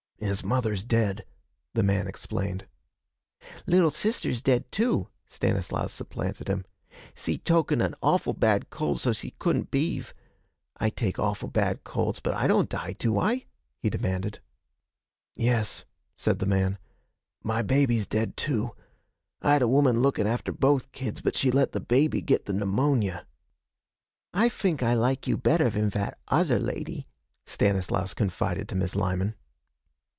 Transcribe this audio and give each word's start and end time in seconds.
'His 0.23 0.43
mother's 0.43 0.83
dead,' 0.85 1.25
the 1.73 1.81
man 1.81 2.05
explained. 2.07 2.67
'Little 3.65 3.89
sister's 3.89 4.39
dead, 4.43 4.71
too,' 4.71 5.07
Stanislaus 5.27 5.91
supplemented 5.93 6.47
him. 6.47 6.63
'S'e 7.15 7.43
token 7.43 7.81
a 7.81 7.91
awful 8.03 8.31
bad 8.33 8.69
cold 8.69 8.99
so 9.01 9.13
s'e 9.13 9.33
couldn't 9.39 9.71
b'eave. 9.71 10.13
I 10.77 10.91
take 10.91 11.17
awful 11.17 11.49
bad 11.49 11.83
colds, 11.83 12.19
but 12.19 12.35
I 12.35 12.45
don't 12.45 12.69
die, 12.69 12.93
do 12.93 13.17
I?' 13.17 13.45
he 13.79 13.89
demanded. 13.89 14.41
'Yes,' 15.33 15.85
said 16.15 16.37
the 16.37 16.45
man, 16.45 16.77
'my 17.43 17.63
baby's 17.63 18.05
dead, 18.05 18.37
too. 18.37 18.75
I 19.41 19.53
had 19.53 19.63
a 19.63 19.67
woman 19.67 20.01
lookin' 20.03 20.27
after 20.27 20.51
both 20.51 20.91
kids, 20.91 21.19
but 21.19 21.35
she 21.35 21.49
let 21.49 21.71
the 21.71 21.81
baby 21.81 22.21
git 22.21 22.45
the 22.45 22.53
pneumonia.' 22.53 23.25
'I 24.35 24.49
fink 24.49 24.83
I 24.83 24.93
like 24.93 25.25
you 25.25 25.35
better 25.35 25.67
van 25.71 25.89
vat 25.89 26.19
other 26.27 26.59
lady,' 26.59 27.07
Stanislaus 27.47 28.13
confided 28.13 28.69
to 28.69 28.75
Miss 28.75 28.95
Lyman. 28.95 29.33